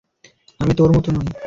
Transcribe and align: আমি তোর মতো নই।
আমি 0.59 0.73
তোর 0.77 0.89
মতো 0.95 1.09
নই। 1.11 1.27